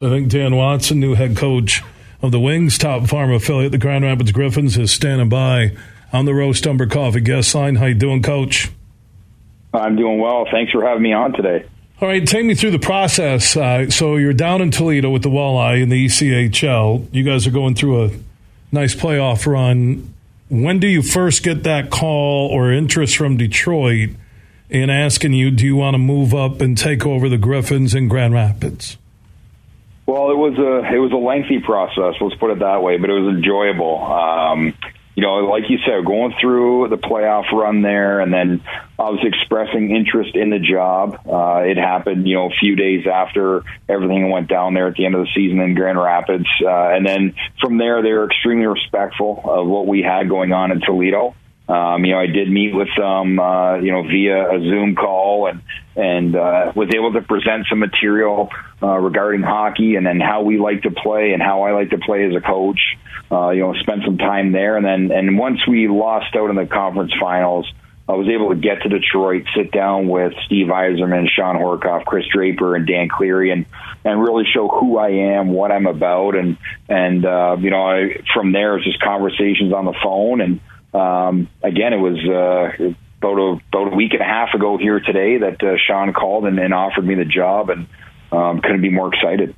I 0.00 0.10
think 0.10 0.28
Dan 0.28 0.54
Watson, 0.54 1.00
new 1.00 1.14
head 1.14 1.36
coach 1.36 1.82
of 2.22 2.30
the 2.30 2.38
Wings, 2.38 2.78
top 2.78 3.08
farm 3.08 3.32
affiliate, 3.32 3.72
the 3.72 3.78
Grand 3.78 4.04
Rapids 4.04 4.30
Griffins, 4.30 4.78
is 4.78 4.92
standing 4.92 5.28
by 5.28 5.76
on 6.12 6.24
the 6.24 6.32
Roast 6.32 6.64
Umber 6.68 6.86
Coffee 6.86 7.20
guest 7.20 7.52
line. 7.52 7.74
How 7.74 7.86
you 7.86 7.96
doing, 7.96 8.22
Coach? 8.22 8.70
I'm 9.74 9.96
doing 9.96 10.20
well. 10.20 10.46
Thanks 10.52 10.70
for 10.70 10.86
having 10.86 11.02
me 11.02 11.12
on 11.12 11.32
today. 11.32 11.66
All 12.00 12.06
right, 12.06 12.24
take 12.24 12.46
me 12.46 12.54
through 12.54 12.70
the 12.70 12.78
process. 12.78 13.56
Uh, 13.56 13.90
so 13.90 14.14
you're 14.14 14.32
down 14.32 14.62
in 14.62 14.70
Toledo 14.70 15.10
with 15.10 15.24
the 15.24 15.30
Walleye 15.30 15.82
in 15.82 15.88
the 15.88 16.06
ECHL. 16.06 17.08
You 17.10 17.24
guys 17.24 17.48
are 17.48 17.50
going 17.50 17.74
through 17.74 18.04
a 18.04 18.10
nice 18.70 18.94
playoff 18.94 19.48
run. 19.52 20.14
When 20.48 20.78
do 20.78 20.86
you 20.86 21.02
first 21.02 21.42
get 21.42 21.64
that 21.64 21.90
call 21.90 22.50
or 22.50 22.72
interest 22.72 23.16
from 23.16 23.36
Detroit 23.36 24.10
in 24.70 24.90
asking 24.90 25.32
you, 25.32 25.50
do 25.50 25.66
you 25.66 25.74
want 25.74 25.94
to 25.94 25.98
move 25.98 26.34
up 26.34 26.60
and 26.60 26.78
take 26.78 27.04
over 27.04 27.28
the 27.28 27.36
Griffins 27.36 27.96
in 27.96 28.06
Grand 28.06 28.32
Rapids? 28.32 28.96
Well, 30.08 30.30
it 30.30 30.38
was 30.38 30.56
a 30.56 30.94
it 30.94 30.98
was 30.98 31.12
a 31.12 31.20
lengthy 31.20 31.60
process. 31.60 32.14
Let's 32.18 32.34
put 32.36 32.50
it 32.50 32.60
that 32.60 32.82
way, 32.82 32.96
but 32.96 33.10
it 33.10 33.12
was 33.12 33.36
enjoyable. 33.36 34.00
Um, 34.02 34.72
you 35.14 35.22
know, 35.22 35.44
like 35.44 35.68
you 35.68 35.76
said, 35.84 36.02
going 36.06 36.32
through 36.40 36.88
the 36.88 36.96
playoff 36.96 37.52
run 37.52 37.82
there, 37.82 38.20
and 38.20 38.32
then 38.32 38.62
I 38.98 39.10
was 39.10 39.20
expressing 39.22 39.94
interest 39.94 40.34
in 40.34 40.48
the 40.48 40.60
job. 40.60 41.20
Uh, 41.28 41.60
it 41.68 41.76
happened, 41.76 42.26
you 42.26 42.36
know, 42.36 42.46
a 42.46 42.54
few 42.58 42.74
days 42.74 43.06
after 43.06 43.64
everything 43.86 44.30
went 44.30 44.48
down 44.48 44.72
there 44.72 44.86
at 44.86 44.94
the 44.94 45.04
end 45.04 45.14
of 45.14 45.26
the 45.26 45.30
season 45.34 45.60
in 45.60 45.74
Grand 45.74 45.98
Rapids, 45.98 46.48
uh, 46.64 46.88
and 46.88 47.04
then 47.04 47.34
from 47.60 47.76
there, 47.76 48.00
they 48.00 48.12
were 48.12 48.30
extremely 48.30 48.66
respectful 48.66 49.42
of 49.44 49.66
what 49.66 49.86
we 49.86 50.00
had 50.00 50.30
going 50.30 50.54
on 50.54 50.72
in 50.72 50.80
Toledo. 50.80 51.34
Um, 51.68 52.04
you 52.04 52.12
know, 52.12 52.20
I 52.20 52.26
did 52.26 52.50
meet 52.50 52.74
with 52.74 52.88
them, 52.96 53.38
uh, 53.38 53.76
you 53.76 53.92
know, 53.92 54.02
via 54.02 54.56
a 54.56 54.58
Zoom 54.58 54.94
call 54.94 55.48
and, 55.48 55.60
and, 55.96 56.34
uh, 56.34 56.72
was 56.74 56.88
able 56.94 57.12
to 57.12 57.20
present 57.20 57.66
some 57.68 57.78
material, 57.78 58.48
uh, 58.82 58.96
regarding 58.96 59.42
hockey 59.42 59.96
and 59.96 60.06
then 60.06 60.18
how 60.18 60.42
we 60.42 60.58
like 60.58 60.82
to 60.82 60.90
play 60.90 61.32
and 61.32 61.42
how 61.42 61.62
I 61.62 61.72
like 61.72 61.90
to 61.90 61.98
play 61.98 62.24
as 62.24 62.34
a 62.34 62.40
coach. 62.40 62.80
Uh, 63.30 63.50
you 63.50 63.60
know, 63.60 63.74
spend 63.74 64.02
some 64.06 64.16
time 64.16 64.52
there. 64.52 64.78
And 64.78 64.86
then, 64.86 65.12
and 65.12 65.38
once 65.38 65.60
we 65.68 65.86
lost 65.86 66.34
out 66.34 66.48
in 66.48 66.56
the 66.56 66.64
conference 66.64 67.12
finals, 67.20 67.70
I 68.08 68.12
was 68.12 68.26
able 68.28 68.48
to 68.48 68.56
get 68.56 68.82
to 68.82 68.88
Detroit, 68.88 69.44
sit 69.54 69.70
down 69.70 70.08
with 70.08 70.32
Steve 70.46 70.68
Yzerman, 70.68 71.28
Shawn 71.28 71.56
Horcoff, 71.56 72.06
Chris 72.06 72.24
Draper, 72.32 72.74
and 72.74 72.86
Dan 72.86 73.10
Cleary, 73.10 73.50
and 73.50 73.66
and 74.02 74.22
really 74.22 74.44
show 74.50 74.66
who 74.66 74.96
I 74.96 75.10
am, 75.10 75.48
what 75.48 75.70
I'm 75.70 75.86
about, 75.86 76.34
and 76.34 76.56
and 76.88 77.26
uh, 77.26 77.56
you 77.60 77.68
know, 77.68 77.86
I, 77.86 78.22
from 78.32 78.52
there 78.52 78.78
it's 78.78 78.86
just 78.86 79.00
conversations 79.00 79.74
on 79.74 79.84
the 79.84 79.94
phone, 80.02 80.40
and 80.40 80.60
um, 80.92 81.48
again, 81.62 81.92
it 81.92 81.98
was 81.98 82.18
uh, 82.18 82.94
about 83.18 83.38
a 83.38 83.60
about 83.68 83.92
a 83.92 83.96
week 83.96 84.12
and 84.12 84.22
a 84.22 84.24
half 84.24 84.54
ago 84.54 84.78
here 84.78 85.00
today 85.00 85.38
that 85.38 85.62
uh, 85.62 85.76
Shawn 85.86 86.12
called 86.12 86.46
and, 86.46 86.58
and 86.58 86.72
offered 86.72 87.04
me 87.04 87.14
the 87.14 87.24
job, 87.24 87.70
and 87.70 87.86
um, 88.32 88.60
couldn't 88.60 88.82
be 88.82 88.90
more 88.90 89.12
excited. 89.12 89.54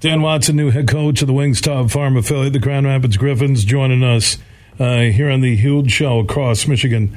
Dan 0.00 0.20
Watson, 0.20 0.56
new 0.56 0.70
head 0.70 0.86
coach 0.86 1.22
of 1.22 1.28
the 1.28 1.32
Wings 1.32 1.60
top 1.60 1.90
Farm 1.90 2.16
affiliate, 2.16 2.52
the 2.52 2.58
Grand 2.58 2.86
Rapids 2.86 3.16
Griffins, 3.16 3.64
joining 3.64 4.04
us 4.04 4.36
uh, 4.78 4.98
here 4.98 5.30
on 5.30 5.40
the 5.40 5.56
Huge 5.56 5.90
Show 5.90 6.18
across 6.18 6.66
Michigan. 6.66 7.16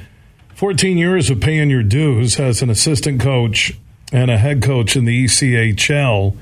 14 0.54 0.96
years 0.96 1.30
of 1.30 1.38
paying 1.38 1.70
your 1.70 1.82
dues 1.82 2.40
as 2.40 2.62
an 2.62 2.70
assistant 2.70 3.20
coach 3.20 3.72
and 4.10 4.30
a 4.30 4.38
head 4.38 4.62
coach 4.62 4.96
in 4.96 5.04
the 5.04 5.24
ECHL. 5.24 6.36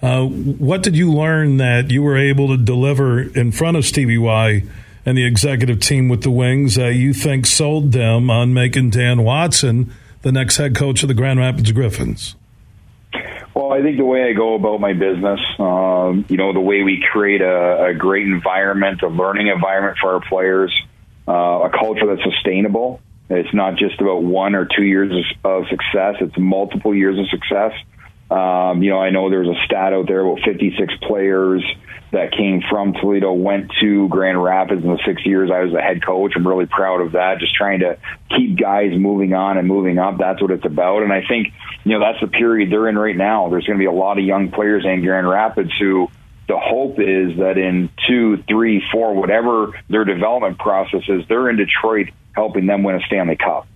Uh, 0.00 0.24
what 0.24 0.82
did 0.82 0.96
you 0.96 1.12
learn 1.12 1.58
that 1.58 1.90
you 1.90 2.02
were 2.02 2.16
able 2.16 2.48
to 2.48 2.56
deliver 2.56 3.20
in 3.20 3.52
front 3.52 3.76
of 3.76 3.84
Stevie 3.84 4.18
Y 4.18 4.64
and 5.04 5.18
the 5.18 5.24
executive 5.24 5.80
team 5.80 6.08
with 6.08 6.22
the 6.22 6.30
Wings 6.30 6.76
that 6.76 6.94
you 6.94 7.12
think 7.12 7.46
sold 7.46 7.92
them 7.92 8.30
on 8.30 8.54
making 8.54 8.90
Dan 8.90 9.22
Watson 9.24 9.92
the 10.22 10.32
next 10.32 10.56
head 10.56 10.74
coach 10.74 11.02
of 11.02 11.08
the 11.08 11.14
Grand 11.14 11.38
Rapids 11.38 11.72
Griffins? 11.72 12.36
Well, 13.54 13.72
I 13.72 13.82
think 13.82 13.98
the 13.98 14.04
way 14.04 14.24
I 14.30 14.32
go 14.32 14.54
about 14.54 14.80
my 14.80 14.94
business, 14.94 15.40
um, 15.58 16.24
you 16.28 16.38
know, 16.38 16.52
the 16.54 16.60
way 16.60 16.82
we 16.82 17.04
create 17.12 17.42
a, 17.42 17.86
a 17.86 17.94
great 17.94 18.26
environment, 18.26 19.02
a 19.02 19.08
learning 19.08 19.48
environment 19.48 19.98
for 20.00 20.14
our 20.14 20.20
players, 20.26 20.72
uh, 21.28 21.32
a 21.32 21.70
culture 21.70 22.06
that's 22.06 22.22
sustainable. 22.24 23.00
It's 23.28 23.52
not 23.52 23.76
just 23.76 24.00
about 24.00 24.22
one 24.22 24.54
or 24.54 24.66
two 24.66 24.84
years 24.84 25.12
of 25.44 25.64
success; 25.68 26.16
it's 26.20 26.36
multiple 26.38 26.94
years 26.94 27.18
of 27.18 27.28
success. 27.28 27.72
Um, 28.32 28.82
you 28.82 28.88
know, 28.88 28.98
I 28.98 29.10
know 29.10 29.28
there's 29.28 29.48
a 29.48 29.64
stat 29.66 29.92
out 29.92 30.06
there 30.08 30.20
about 30.20 30.40
56 30.42 30.94
players 31.02 31.62
that 32.12 32.32
came 32.32 32.62
from 32.70 32.94
Toledo 32.94 33.32
went 33.32 33.70
to 33.82 34.08
Grand 34.08 34.42
Rapids 34.42 34.82
in 34.82 34.90
the 34.90 35.00
six 35.04 35.24
years 35.26 35.50
I 35.52 35.60
was 35.60 35.72
the 35.72 35.80
head 35.80 36.04
coach. 36.04 36.32
I'm 36.34 36.46
really 36.46 36.64
proud 36.64 37.02
of 37.02 37.12
that. 37.12 37.40
Just 37.40 37.54
trying 37.54 37.80
to 37.80 37.98
keep 38.34 38.58
guys 38.58 38.92
moving 38.94 39.34
on 39.34 39.58
and 39.58 39.68
moving 39.68 39.98
up. 39.98 40.16
That's 40.18 40.40
what 40.40 40.50
it's 40.50 40.64
about. 40.64 41.02
And 41.02 41.12
I 41.12 41.26
think, 41.26 41.48
you 41.84 41.92
know, 41.92 42.00
that's 42.00 42.20
the 42.20 42.26
period 42.26 42.70
they're 42.72 42.88
in 42.88 42.96
right 42.96 43.16
now. 43.16 43.50
There's 43.50 43.66
going 43.66 43.78
to 43.78 43.82
be 43.82 43.86
a 43.86 43.92
lot 43.92 44.18
of 44.18 44.24
young 44.24 44.50
players 44.50 44.84
in 44.86 45.02
Grand 45.02 45.28
Rapids 45.28 45.72
who 45.78 46.08
the 46.48 46.58
hope 46.58 47.00
is 47.00 47.36
that 47.38 47.58
in 47.58 47.90
two, 48.08 48.42
three, 48.48 48.82
four, 48.92 49.14
whatever 49.14 49.78
their 49.88 50.04
development 50.04 50.58
process 50.58 51.02
is, 51.06 51.22
they're 51.28 51.50
in 51.50 51.56
Detroit 51.56 52.08
helping 52.34 52.66
them 52.66 52.82
win 52.82 52.96
a 52.96 53.00
Stanley 53.00 53.36
Cup. 53.36 53.66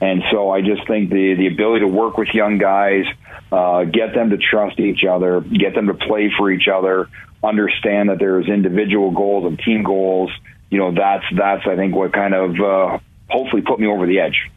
And 0.00 0.22
so 0.30 0.50
I 0.50 0.62
just 0.62 0.86
think 0.86 1.10
the 1.10 1.34
the 1.34 1.46
ability 1.46 1.80
to 1.80 1.92
work 1.92 2.16
with 2.16 2.28
young 2.28 2.58
guys, 2.58 3.04
uh, 3.52 3.84
get 3.84 4.14
them 4.14 4.30
to 4.30 4.38
trust 4.38 4.80
each 4.80 5.04
other, 5.04 5.40
get 5.40 5.74
them 5.74 5.88
to 5.88 5.94
play 5.94 6.32
for 6.36 6.50
each 6.50 6.68
other, 6.68 7.08
understand 7.42 8.08
that 8.08 8.18
there's 8.18 8.48
individual 8.48 9.10
goals 9.10 9.44
and 9.44 9.58
team 9.58 9.82
goals. 9.82 10.30
You 10.70 10.78
know, 10.78 10.92
that's 10.92 11.24
that's 11.36 11.66
I 11.66 11.76
think 11.76 11.94
what 11.94 12.12
kind 12.12 12.34
of 12.34 12.60
uh, 12.60 12.98
hopefully 13.28 13.62
put 13.62 13.78
me 13.78 13.86
over 13.86 14.06
the 14.06 14.20
edge. 14.20 14.50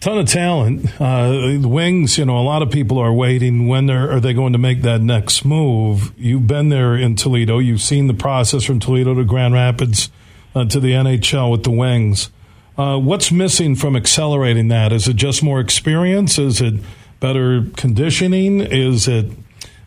Ton 0.00 0.18
of 0.18 0.28
talent. 0.28 1.00
Uh, 1.00 1.58
Wings, 1.62 2.18
you 2.18 2.26
know, 2.26 2.38
a 2.38 2.42
lot 2.42 2.62
of 2.62 2.70
people 2.70 2.98
are 2.98 3.12
waiting. 3.12 3.66
When 3.66 3.88
are 3.90 4.20
they 4.20 4.34
going 4.34 4.52
to 4.52 4.58
make 4.58 4.82
that 4.82 5.00
next 5.00 5.44
move? 5.44 6.12
You've 6.18 6.46
been 6.46 6.68
there 6.68 6.94
in 6.94 7.16
Toledo. 7.16 7.58
You've 7.58 7.80
seen 7.80 8.06
the 8.06 8.14
process 8.14 8.62
from 8.64 8.78
Toledo 8.78 9.14
to 9.14 9.24
Grand 9.24 9.54
Rapids 9.54 10.10
uh, 10.54 10.66
to 10.66 10.80
the 10.80 10.92
NHL 10.92 11.50
with 11.50 11.62
the 11.62 11.70
Wings. 11.70 12.30
Uh, 12.76 12.98
what's 12.98 13.32
missing 13.32 13.74
from 13.74 13.96
accelerating 13.96 14.68
that? 14.68 14.92
Is 14.92 15.08
it 15.08 15.16
just 15.16 15.42
more 15.42 15.60
experience? 15.60 16.38
Is 16.38 16.60
it 16.60 16.74
better 17.20 17.64
conditioning? 17.76 18.60
Is 18.60 19.08
it 19.08 19.30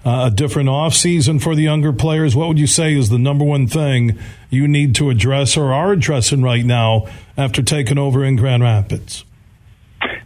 uh, 0.06 0.30
a 0.32 0.36
different 0.36 0.70
off 0.70 0.96
season 0.96 1.40
for 1.40 1.54
the 1.54 1.62
younger 1.62 1.94
players? 1.94 2.36
What 2.36 2.48
would 2.48 2.60
you 2.60 2.68
say 2.68 2.96
is 2.96 3.10
the 3.10 3.20
number 3.20 3.46
one 3.46 3.68
thing 3.68 4.18
you 4.50 4.68
need 4.68 4.96
to 4.96 5.10
address 5.12 5.56
or 5.56 5.72
are 5.72 5.92
addressing 5.92 6.42
right 6.42 6.66
now 6.66 7.08
after 7.38 7.62
taking 7.62 8.00
over 8.00 8.24
in 8.24 8.36
Grand 8.36 8.64
Rapids? 8.64 9.24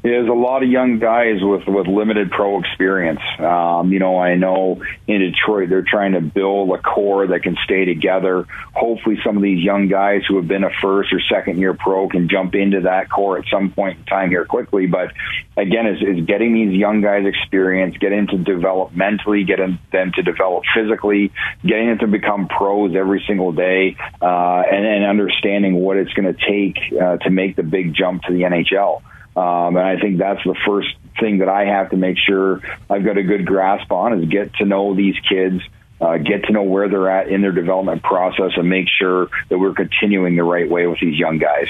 There's 0.04 0.28
a 0.28 0.34
lot 0.34 0.64
of 0.64 0.70
young 0.70 1.00
guys 1.00 1.38
with 1.42 1.66
with 1.66 1.88
limited 1.88 2.30
pro 2.30 2.60
experience. 2.60 3.22
Um, 3.40 3.94
you 3.94 4.00
know, 4.00 4.20
I 4.20 4.36
know 4.36 4.82
in 5.08 5.22
Detroit 5.22 5.70
they're 5.70 5.82
trying 5.82 6.12
to 6.12 6.20
build 6.20 6.72
a 6.72 6.82
core 6.82 7.26
that 7.28 7.42
can 7.44 7.56
stay 7.64 7.86
together. 7.86 8.46
Hopefully, 8.74 9.18
some 9.24 9.38
of 9.38 9.44
these 9.44 9.64
young 9.64 9.88
guys 9.88 10.24
who 10.28 10.36
have 10.36 10.48
been 10.48 10.66
a 10.66 10.72
first 10.82 11.14
or 11.14 11.22
second 11.22 11.58
year 11.58 11.74
pro 11.74 12.10
can 12.10 12.28
jump 12.28 12.54
into 12.54 12.82
that 12.82 13.10
core 13.10 13.38
at 13.38 13.46
some 13.50 13.72
point 13.72 14.00
in 14.00 14.04
time 14.04 14.30
here 14.30 14.44
quickly. 14.44 14.88
But 14.88 15.14
again, 15.56 15.88
is, 15.88 16.02
is 16.02 16.26
getting 16.26 16.54
these 16.54 16.78
young 16.78 17.00
guys 17.00 17.26
experience, 17.26 17.96
getting 17.98 18.28
to 18.28 18.38
develop 18.38 18.94
mentally, 18.94 19.46
getting 19.46 19.80
them 19.94 20.12
to 20.16 20.22
develop 20.22 20.66
physically, 20.76 21.32
getting 21.66 21.88
them 21.88 22.00
to 22.00 22.08
become 22.08 22.50
pros 22.50 22.94
every 22.94 23.24
single 23.26 23.54
day, 23.54 23.96
uh, 24.22 24.64
and, 24.70 24.86
and 24.86 25.06
understanding 25.06 25.76
what 25.76 25.96
it's 25.96 26.12
going 26.12 26.34
to 26.34 26.46
take 26.46 26.78
uh, 27.02 27.16
to 27.20 27.30
make 27.30 27.56
the 27.56 27.64
big 27.64 27.94
jump 27.94 28.24
to 28.24 28.34
the 28.34 28.42
NHL. 28.42 29.02
Um, 29.36 29.76
and 29.78 29.80
I 29.80 30.00
think 30.00 30.20
that's 30.20 30.44
the 30.44 30.56
first 30.66 30.90
thing 31.20 31.40
that 31.40 31.50
I 31.50 31.66
have 31.66 31.90
to 31.92 31.98
make 31.98 32.18
sure 32.18 32.62
I've 32.90 33.04
got 33.04 33.18
a 33.18 33.24
good 33.24 33.46
grasp 33.46 33.92
on 33.92 34.20
is 34.20 34.30
get 34.30 34.54
to 34.56 34.66
know 34.66 34.96
these 34.96 35.16
kids, 35.28 35.62
uh, 36.00 36.18
get 36.18 36.46
to 36.46 36.54
know 36.54 36.64
where 36.64 36.90
they're 36.90 37.10
at 37.10 37.30
in 37.30 37.42
their 37.42 37.52
development 37.52 38.04
process, 38.04 38.52
and 38.56 38.70
make 38.70 38.88
sure 38.88 39.30
that 39.50 39.58
we're 39.58 39.74
continuing 39.74 40.36
the 40.36 40.44
right 40.44 40.70
way 40.70 40.86
with 40.88 41.00
these 41.00 41.18
young 41.18 41.38
guys. 41.38 41.68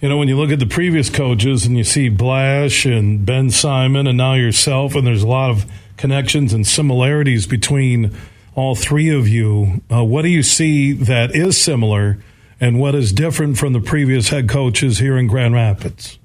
You 0.00 0.10
know, 0.10 0.18
when 0.18 0.28
you 0.28 0.36
look 0.36 0.50
at 0.50 0.58
the 0.58 0.66
previous 0.66 1.08
coaches 1.08 1.64
and 1.64 1.78
you 1.78 1.84
see 1.84 2.10
Blash 2.10 2.84
and 2.84 3.24
Ben 3.24 3.50
Simon 3.50 4.06
and 4.06 4.18
now 4.18 4.34
yourself, 4.34 4.94
and 4.94 5.06
there's 5.06 5.22
a 5.22 5.28
lot 5.28 5.50
of 5.50 5.64
connections 5.96 6.52
and 6.52 6.66
similarities 6.66 7.46
between 7.46 8.14
all 8.54 8.74
three 8.74 9.08
of 9.08 9.26
you, 9.26 9.80
uh, 9.90 10.04
what 10.04 10.22
do 10.22 10.28
you 10.28 10.42
see 10.42 10.92
that 10.92 11.34
is 11.34 11.56
similar 11.56 12.18
and 12.60 12.78
what 12.78 12.94
is 12.94 13.12
different 13.12 13.56
from 13.56 13.72
the 13.72 13.80
previous 13.80 14.28
head 14.28 14.48
coaches 14.50 14.98
here 14.98 15.16
in 15.16 15.26
Grand 15.26 15.54
Rapids? 15.54 16.18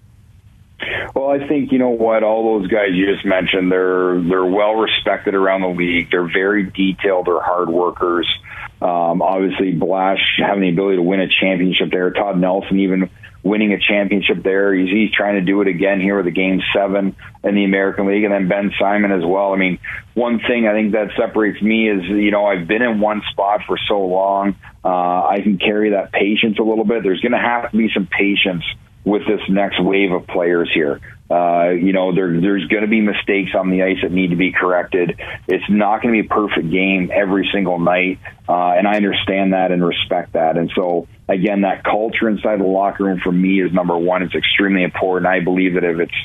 I 1.31 1.47
think 1.47 1.71
you 1.71 1.79
know 1.79 1.89
what 1.89 2.23
all 2.23 2.59
those 2.59 2.69
guys 2.69 2.89
you 2.91 3.05
just 3.05 3.25
mentioned. 3.25 3.71
They're 3.71 4.21
they're 4.21 4.45
well 4.45 4.75
respected 4.75 5.33
around 5.33 5.61
the 5.61 5.69
league. 5.69 6.11
They're 6.11 6.31
very 6.31 6.69
detailed. 6.69 7.27
They're 7.27 7.41
hard 7.41 7.69
workers. 7.69 8.27
Um, 8.81 9.21
obviously, 9.21 9.71
Blash 9.71 10.19
having 10.37 10.61
the 10.61 10.69
ability 10.69 10.97
to 10.97 11.03
win 11.03 11.21
a 11.21 11.27
championship 11.27 11.91
there. 11.91 12.11
Todd 12.11 12.37
Nelson 12.39 12.79
even 12.79 13.09
winning 13.43 13.73
a 13.73 13.79
championship 13.79 14.43
there. 14.43 14.73
He's, 14.73 14.89
he's 14.89 15.11
trying 15.11 15.35
to 15.35 15.41
do 15.41 15.61
it 15.61 15.67
again 15.67 15.99
here 15.99 16.17
with 16.17 16.25
the 16.25 16.31
Game 16.31 16.61
Seven 16.75 17.15
in 17.43 17.55
the 17.55 17.63
American 17.63 18.07
League, 18.07 18.23
and 18.23 18.33
then 18.33 18.47
Ben 18.47 18.71
Simon 18.79 19.11
as 19.11 19.23
well. 19.25 19.53
I 19.53 19.57
mean, 19.57 19.79
one 20.13 20.39
thing 20.39 20.67
I 20.67 20.73
think 20.73 20.91
that 20.93 21.11
separates 21.17 21.61
me 21.61 21.89
is 21.89 22.03
you 22.03 22.31
know 22.31 22.45
I've 22.45 22.67
been 22.67 22.81
in 22.81 22.99
one 22.99 23.21
spot 23.31 23.61
for 23.65 23.77
so 23.87 24.01
long. 24.01 24.55
Uh, 24.83 25.27
I 25.27 25.39
can 25.41 25.57
carry 25.57 25.91
that 25.91 26.11
patience 26.11 26.57
a 26.59 26.63
little 26.63 26.85
bit. 26.85 27.03
There's 27.03 27.21
going 27.21 27.33
to 27.33 27.37
have 27.37 27.71
to 27.71 27.77
be 27.77 27.89
some 27.93 28.07
patience 28.07 28.63
with 29.03 29.23
this 29.27 29.41
next 29.49 29.81
wave 29.81 30.11
of 30.11 30.27
players 30.27 30.69
here. 30.73 30.99
Uh, 31.29 31.69
you 31.69 31.93
know, 31.93 32.13
there, 32.13 32.41
there's 32.41 32.65
going 32.65 32.81
to 32.81 32.89
be 32.89 32.99
mistakes 32.99 33.51
on 33.55 33.69
the 33.69 33.83
ice 33.83 33.97
that 34.01 34.11
need 34.11 34.31
to 34.31 34.35
be 34.35 34.51
corrected. 34.51 35.17
It's 35.47 35.63
not 35.69 36.01
going 36.01 36.13
to 36.13 36.21
be 36.21 36.27
a 36.27 36.29
perfect 36.29 36.69
game 36.69 37.09
every 37.13 37.49
single 37.53 37.79
night, 37.79 38.19
uh, 38.49 38.73
and 38.73 38.85
I 38.85 38.97
understand 38.97 39.53
that 39.53 39.71
and 39.71 39.83
respect 39.83 40.33
that. 40.33 40.57
And 40.57 40.69
so, 40.75 41.07
again, 41.29 41.61
that 41.61 41.85
culture 41.85 42.27
inside 42.27 42.59
the 42.59 42.65
locker 42.65 43.05
room 43.05 43.21
for 43.23 43.31
me 43.31 43.61
is 43.61 43.71
number 43.71 43.97
one. 43.97 44.23
It's 44.23 44.35
extremely 44.35 44.83
important. 44.83 45.25
I 45.25 45.39
believe 45.39 45.75
that 45.75 45.85
if 45.85 45.99
it's 45.99 46.15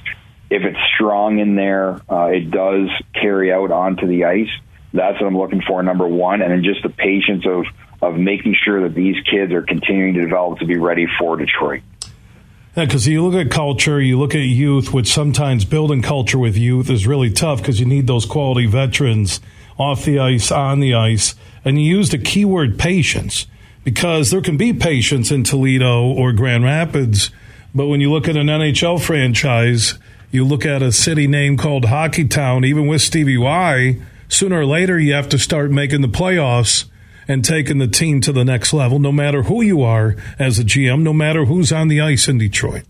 if 0.51 0.63
it's 0.65 0.79
strong 0.95 1.39
in 1.39 1.55
there, 1.55 2.01
uh, 2.11 2.27
it 2.27 2.51
does 2.51 2.89
carry 3.15 3.53
out 3.53 3.71
onto 3.71 4.09
the 4.09 4.25
ice. 4.25 4.51
That's 4.93 5.21
what 5.21 5.27
I'm 5.27 5.39
looking 5.39 5.63
for, 5.63 5.83
number 5.83 6.07
one, 6.09 6.43
and 6.43 6.51
then 6.51 6.65
just 6.65 6.83
the 6.83 6.89
patience 6.89 7.45
of 7.47 7.65
of 8.03 8.19
making 8.19 8.57
sure 8.65 8.83
that 8.83 8.95
these 8.95 9.17
kids 9.25 9.53
are 9.53 9.63
continuing 9.63 10.15
to 10.15 10.23
develop 10.23 10.59
to 10.59 10.67
be 10.67 10.77
ready 10.77 11.07
for 11.19 11.37
Detroit. 11.37 11.83
Yeah, 12.77 12.85
because 12.85 13.09
you 13.09 13.27
look 13.27 13.47
at 13.47 13.51
culture, 13.51 14.03
you 14.03 14.19
look 14.19 14.35
at 14.35 14.41
youth, 14.41 14.93
which 14.93 15.11
sometimes 15.11 15.65
building 15.65 16.03
culture 16.03 16.39
with 16.39 16.59
youth 16.59 16.91
is 16.91 17.07
really 17.07 17.31
tough 17.31 17.63
because 17.63 17.81
you 17.81 17.87
need 17.87 18.07
those 18.07 18.27
quality 18.27 18.67
veterans 18.67 19.41
off 19.79 20.05
the 20.05 20.19
ice, 20.19 20.53
on 20.53 20.81
the 20.81 20.93
ice, 20.93 21.35
and 21.65 21.81
you 21.81 21.97
use 21.97 22.11
the 22.11 22.19
keyword 22.19 22.79
patience 22.79 23.47
because 23.83 24.31
there 24.31 24.43
can 24.43 24.59
be 24.59 24.75
patience 24.75 25.31
in 25.31 25.43
Toledo 25.43 26.03
or 26.03 26.35
Grand 26.35 26.65
Rapids, 26.65 27.31
but 27.75 27.87
when 27.87 28.03
you 28.03 28.13
look 28.13 28.29
at 28.29 28.37
an 28.37 28.49
NHL 28.49 29.01
franchise, 29.01 29.99
you 30.31 30.45
look 30.45 30.67
at 30.67 30.83
a 30.83 30.93
city 30.93 31.27
name 31.27 31.57
called 31.57 31.85
Hockeytown, 31.85 32.67
even 32.67 32.87
with 32.87 33.01
Stevie 33.01 33.39
Y, 33.39 33.99
sooner 34.29 34.61
or 34.61 34.67
later 34.67 34.99
you 34.99 35.15
have 35.15 35.31
to 35.31 35.39
start 35.39 35.71
making 35.71 36.03
the 36.03 36.09
playoffs 36.09 36.85
and 37.29 37.45
taking 37.45 37.79
the 37.79 37.89
team 37.89 38.21
to 38.23 38.33
the 38.33 38.45
next 38.45 38.73
level, 38.73 38.99
no 38.99 39.13
matter 39.13 39.45
who 39.45 39.63
you 39.63 39.83
are 39.83 40.17
as 40.39 40.59
a 40.59 40.65
GM, 40.65 41.03
no 41.03 41.13
matter 41.13 41.45
who's 41.45 41.73
on 41.73 41.89
the 41.89 42.01
ice 42.01 42.29
in 42.29 42.39
Detroit. 42.39 42.85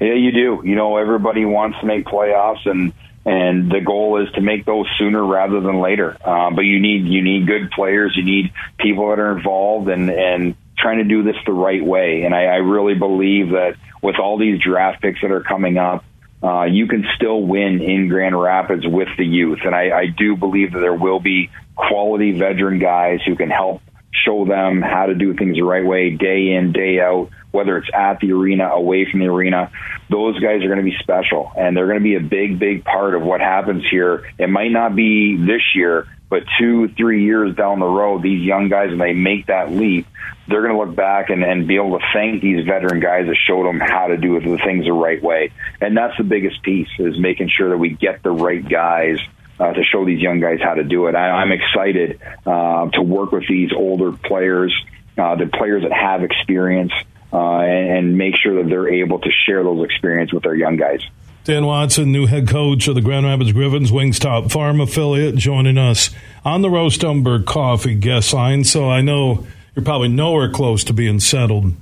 Yeah, 0.00 0.14
you 0.14 0.32
do. 0.32 0.62
You 0.64 0.74
know, 0.74 0.96
everybody 0.96 1.44
wants 1.44 1.78
to 1.80 1.86
make 1.86 2.04
playoffs, 2.04 2.66
and 2.66 2.92
and 3.24 3.70
the 3.70 3.80
goal 3.80 4.22
is 4.22 4.32
to 4.34 4.40
make 4.40 4.64
those 4.64 4.86
sooner 4.98 5.24
rather 5.24 5.60
than 5.60 5.80
later. 5.80 6.16
Uh, 6.24 6.50
but 6.50 6.62
you 6.62 6.80
need 6.80 7.06
you 7.06 7.22
need 7.22 7.46
good 7.46 7.70
players. 7.70 8.14
You 8.16 8.24
need 8.24 8.52
people 8.78 9.10
that 9.10 9.18
are 9.18 9.36
involved 9.36 9.88
and 9.88 10.10
and 10.10 10.56
trying 10.78 10.98
to 10.98 11.04
do 11.04 11.22
this 11.22 11.36
the 11.46 11.52
right 11.52 11.84
way. 11.84 12.22
And 12.22 12.34
I, 12.34 12.44
I 12.44 12.56
really 12.56 12.94
believe 12.94 13.50
that 13.50 13.76
with 14.02 14.16
all 14.18 14.38
these 14.38 14.60
draft 14.60 15.00
picks 15.02 15.20
that 15.22 15.30
are 15.30 15.42
coming 15.42 15.78
up, 15.78 16.04
uh, 16.42 16.64
you 16.64 16.86
can 16.86 17.04
still 17.16 17.40
win 17.40 17.80
in 17.80 18.08
Grand 18.08 18.38
Rapids 18.38 18.86
with 18.86 19.08
the 19.16 19.24
youth. 19.24 19.60
And 19.64 19.74
I, 19.74 19.98
I 19.98 20.06
do 20.06 20.36
believe 20.36 20.72
that 20.72 20.80
there 20.80 20.94
will 20.94 21.20
be 21.20 21.50
quality 21.74 22.32
veteran 22.32 22.78
guys 22.78 23.20
who 23.26 23.36
can 23.36 23.50
help 23.50 23.82
show 24.24 24.44
them 24.44 24.82
how 24.82 25.06
to 25.06 25.14
do 25.14 25.34
things 25.34 25.56
the 25.56 25.62
right 25.62 25.84
way 25.84 26.10
day 26.10 26.52
in, 26.52 26.72
day 26.72 27.00
out, 27.00 27.30
whether 27.50 27.76
it's 27.78 27.88
at 27.92 28.20
the 28.20 28.32
arena, 28.32 28.68
away 28.68 29.10
from 29.10 29.20
the 29.20 29.26
arena. 29.26 29.70
Those 30.08 30.38
guys 30.38 30.62
are 30.62 30.68
going 30.68 30.78
to 30.78 30.84
be 30.84 30.96
special 31.00 31.52
and 31.56 31.76
they're 31.76 31.86
going 31.86 31.98
to 31.98 32.04
be 32.04 32.16
a 32.16 32.20
big, 32.20 32.58
big 32.58 32.84
part 32.84 33.14
of 33.14 33.22
what 33.22 33.40
happens 33.40 33.84
here. 33.90 34.24
It 34.38 34.48
might 34.48 34.70
not 34.70 34.94
be 34.94 35.36
this 35.36 35.62
year, 35.74 36.06
but 36.28 36.44
two, 36.58 36.88
three 36.88 37.24
years 37.24 37.54
down 37.56 37.80
the 37.80 37.86
road, 37.86 38.22
these 38.22 38.42
young 38.42 38.68
guys, 38.68 38.90
when 38.90 38.98
they 38.98 39.12
make 39.12 39.46
that 39.46 39.70
leap, 39.72 40.06
they're 40.48 40.62
going 40.62 40.74
to 40.74 40.78
look 40.78 40.94
back 40.94 41.30
and, 41.30 41.42
and 41.42 41.66
be 41.66 41.76
able 41.76 41.98
to 41.98 42.04
thank 42.12 42.42
these 42.42 42.64
veteran 42.64 43.00
guys 43.00 43.26
that 43.26 43.36
showed 43.46 43.66
them 43.66 43.80
how 43.80 44.08
to 44.08 44.16
do 44.16 44.38
the 44.38 44.58
things 44.58 44.84
the 44.84 44.92
right 44.92 45.22
way. 45.22 45.52
And 45.80 45.96
that's 45.96 46.16
the 46.16 46.24
biggest 46.24 46.62
piece 46.62 46.88
is 46.98 47.18
making 47.18 47.48
sure 47.48 47.70
that 47.70 47.78
we 47.78 47.90
get 47.90 48.22
the 48.22 48.30
right 48.30 48.66
guys 48.66 49.18
uh, 49.58 49.72
to 49.72 49.82
show 49.84 50.04
these 50.04 50.20
young 50.20 50.40
guys 50.40 50.58
how 50.62 50.74
to 50.74 50.84
do 50.84 51.06
it. 51.06 51.14
I, 51.14 51.30
I'm 51.30 51.52
excited 51.52 52.20
uh, 52.44 52.90
to 52.90 53.02
work 53.02 53.32
with 53.32 53.48
these 53.48 53.70
older 53.74 54.12
players, 54.12 54.74
uh, 55.16 55.36
the 55.36 55.46
players 55.46 55.82
that 55.82 55.92
have 55.92 56.22
experience, 56.22 56.92
uh, 57.32 57.58
and, 57.60 57.90
and 57.90 58.18
make 58.18 58.34
sure 58.36 58.62
that 58.62 58.68
they're 58.68 58.88
able 58.88 59.18
to 59.18 59.30
share 59.46 59.62
those 59.62 59.84
experiences 59.84 60.34
with 60.34 60.42
their 60.42 60.54
young 60.54 60.76
guys. 60.76 61.00
Dan 61.44 61.64
Watson, 61.64 62.10
new 62.10 62.26
head 62.26 62.48
coach 62.48 62.88
of 62.88 62.96
the 62.96 63.00
Grand 63.00 63.24
Rapids 63.24 63.52
Griffins 63.52 63.92
Wings 63.92 64.18
top 64.18 64.50
Farm 64.50 64.80
affiliate, 64.80 65.36
joining 65.36 65.78
us 65.78 66.10
on 66.44 66.60
the 66.60 66.68
Roast 66.68 67.04
Umber 67.04 67.40
Coffee 67.40 67.94
guest 67.94 68.32
line. 68.34 68.64
So 68.64 68.90
I 68.90 69.00
know 69.00 69.46
you're 69.74 69.84
probably 69.84 70.08
nowhere 70.08 70.50
close 70.50 70.82
to 70.84 70.92
being 70.92 71.20
settled 71.20 71.72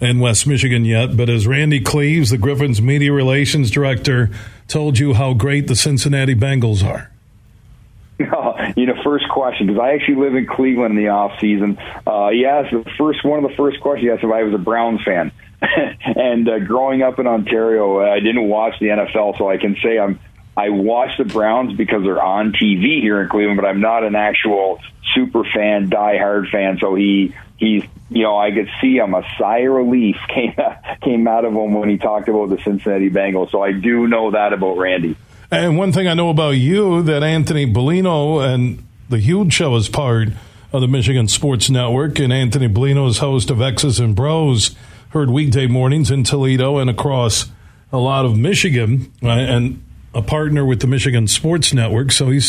in 0.00 0.20
West 0.20 0.46
Michigan 0.46 0.84
yet, 0.84 1.16
but 1.16 1.30
as 1.30 1.46
Randy 1.46 1.80
Cleves, 1.80 2.28
the 2.28 2.36
Griffins 2.36 2.82
media 2.82 3.10
relations 3.10 3.70
director, 3.70 4.28
told 4.68 4.98
you 4.98 5.14
how 5.14 5.32
great 5.32 5.68
the 5.68 5.76
Cincinnati 5.76 6.34
Bengals 6.34 6.84
are. 6.84 7.10
you 8.76 8.86
know, 8.86 9.02
first 9.04 9.28
question 9.28 9.66
because 9.66 9.80
I 9.80 9.92
actually 9.94 10.16
live 10.16 10.34
in 10.34 10.46
Cleveland 10.46 10.96
in 10.96 11.04
the 11.04 11.10
off 11.10 11.38
season. 11.40 11.78
Uh, 12.06 12.30
he 12.30 12.46
asked 12.46 12.72
the 12.72 12.84
first 12.96 13.24
one 13.24 13.44
of 13.44 13.50
the 13.50 13.56
first 13.56 13.80
questions 13.80 14.06
he 14.06 14.10
asked 14.10 14.24
if 14.24 14.30
I 14.30 14.42
was 14.42 14.54
a 14.54 14.58
Browns 14.58 15.02
fan. 15.02 15.32
and 15.60 16.48
uh, 16.48 16.58
growing 16.60 17.02
up 17.02 17.18
in 17.18 17.26
Ontario, 17.26 18.00
I 18.00 18.20
didn't 18.20 18.48
watch 18.48 18.78
the 18.80 18.86
NFL, 18.86 19.36
so 19.38 19.50
I 19.50 19.58
can 19.58 19.76
say 19.82 19.98
I'm 19.98 20.18
I 20.56 20.70
watch 20.70 21.18
the 21.18 21.24
Browns 21.24 21.76
because 21.76 22.02
they're 22.02 22.22
on 22.22 22.52
TV 22.52 23.02
here 23.02 23.20
in 23.20 23.28
Cleveland, 23.28 23.60
but 23.60 23.66
I'm 23.66 23.80
not 23.80 24.04
an 24.04 24.14
actual 24.14 24.80
super 25.14 25.44
fan, 25.44 25.90
die-hard 25.90 26.48
fan. 26.48 26.78
So 26.80 26.94
he 26.94 27.34
he's 27.58 27.84
you 28.08 28.22
know 28.22 28.38
I 28.38 28.50
could 28.50 28.68
see 28.80 28.96
him 28.96 29.14
a 29.14 29.22
sigh 29.38 29.60
of 29.60 29.72
relief 29.72 30.16
came 30.34 30.54
came 31.02 31.28
out 31.28 31.44
of 31.44 31.52
him 31.52 31.74
when 31.74 31.90
he 31.90 31.98
talked 31.98 32.28
about 32.28 32.48
the 32.48 32.58
Cincinnati 32.62 33.10
Bengals. 33.10 33.50
So 33.50 33.62
I 33.62 33.72
do 33.72 34.08
know 34.08 34.30
that 34.30 34.54
about 34.54 34.78
Randy. 34.78 35.16
And 35.50 35.78
one 35.78 35.92
thing 35.92 36.08
I 36.08 36.14
know 36.14 36.30
about 36.30 36.50
you 36.50 37.02
that 37.02 37.22
Anthony 37.22 37.72
Bellino 37.72 38.44
and 38.44 38.84
the 39.08 39.18
Huge 39.18 39.52
Show 39.52 39.76
is 39.76 39.88
part 39.88 40.28
of 40.72 40.80
the 40.80 40.88
Michigan 40.88 41.28
Sports 41.28 41.70
Network, 41.70 42.18
and 42.18 42.32
Anthony 42.32 42.68
Bellino 42.68 43.08
is 43.08 43.18
host 43.18 43.50
of 43.50 43.62
X's 43.62 44.00
and 44.00 44.16
Bros 44.16 44.74
heard 45.10 45.30
weekday 45.30 45.66
mornings 45.68 46.10
in 46.10 46.24
Toledo 46.24 46.78
and 46.78 46.90
across 46.90 47.46
a 47.92 47.98
lot 47.98 48.24
of 48.24 48.36
Michigan, 48.36 49.12
and 49.22 49.82
a 50.12 50.20
partner 50.20 50.64
with 50.64 50.80
the 50.80 50.88
Michigan 50.88 51.28
Sports 51.28 51.72
Network. 51.72 52.10
So 52.10 52.30
he 52.30 52.40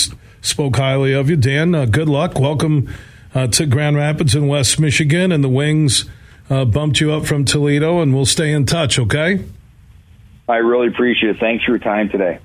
spoke 0.41 0.75
highly 0.75 1.13
of 1.13 1.29
you, 1.29 1.35
Dan. 1.35 1.75
Uh, 1.75 1.85
good 1.85 2.09
luck. 2.09 2.39
Welcome 2.39 2.93
uh, 3.35 3.47
to 3.47 3.67
Grand 3.67 3.95
Rapids 3.95 4.33
in 4.33 4.47
West 4.47 4.79
Michigan, 4.79 5.31
and 5.31 5.43
the 5.43 5.49
Wings 5.49 6.05
uh, 6.49 6.65
bumped 6.65 6.99
you 6.99 7.11
up 7.13 7.25
from 7.27 7.45
Toledo, 7.45 8.01
and 8.01 8.15
we'll 8.15 8.25
stay 8.25 8.51
in 8.51 8.65
touch. 8.65 8.97
Okay. 8.97 9.45
I 10.49 10.55
really 10.57 10.87
appreciate 10.87 11.35
it. 11.35 11.39
Thanks 11.39 11.63
for 11.63 11.71
your 11.71 11.79
time 11.79 12.09
today. 12.09 12.39